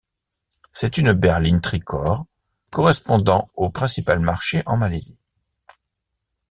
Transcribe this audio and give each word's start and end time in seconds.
C'est 0.73 0.97
une 0.97 1.13
berline 1.13 1.61
tri-corps, 1.61 2.25
correspondant 2.71 3.51
au 3.53 3.69
principal 3.69 4.17
marché 4.17 4.63
en 4.65 4.75
Malaisie. 4.75 5.19